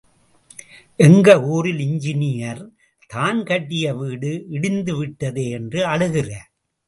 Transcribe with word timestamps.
எங்க 0.99 1.27
ஊரில் 1.55 1.81
இஞ்சினீயர், 1.87 2.63
தான் 3.13 3.43
கட்டிய 3.43 3.93
வீடு 3.99 4.31
இடிந்து 4.49 4.95
விட்டதே 4.95 5.45
என்று 5.59 5.79
அழுகிறார். 5.87 6.49